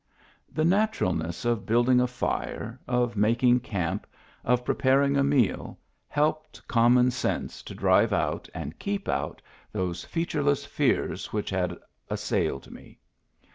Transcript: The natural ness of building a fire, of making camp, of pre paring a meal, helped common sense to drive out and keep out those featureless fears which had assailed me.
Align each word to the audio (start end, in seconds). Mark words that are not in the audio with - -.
The 0.51 0.65
natural 0.65 1.13
ness 1.13 1.45
of 1.45 1.67
building 1.67 1.99
a 2.01 2.07
fire, 2.07 2.79
of 2.87 3.15
making 3.15 3.59
camp, 3.59 4.07
of 4.43 4.65
pre 4.65 4.73
paring 4.73 5.15
a 5.15 5.23
meal, 5.23 5.77
helped 6.07 6.67
common 6.67 7.11
sense 7.11 7.61
to 7.61 7.75
drive 7.75 8.11
out 8.11 8.49
and 8.51 8.79
keep 8.79 9.07
out 9.07 9.43
those 9.71 10.03
featureless 10.03 10.65
fears 10.65 11.31
which 11.31 11.51
had 11.51 11.77
assailed 12.09 12.71
me. 12.71 12.97